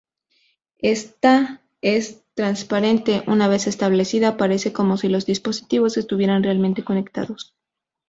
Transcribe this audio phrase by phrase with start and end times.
[0.79, 7.55] Ésta es transparente: una vez establecida parece como si los dispositivos estuvieran realmente conectados.